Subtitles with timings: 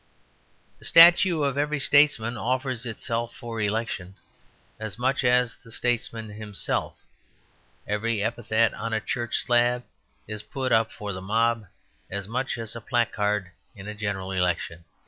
[0.79, 4.15] The statue of every statesman offers itself for election
[4.79, 6.95] as much as the statesman himself.
[7.87, 9.83] Every epitaph on a church slab
[10.27, 11.67] is put up for the mob
[12.09, 14.85] as much as a placard in a General Election.